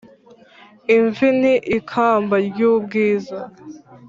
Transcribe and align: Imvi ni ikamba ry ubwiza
Imvi 0.95 1.27
ni 1.39 1.53
ikamba 1.77 2.35
ry 2.47 2.59
ubwiza 2.71 3.39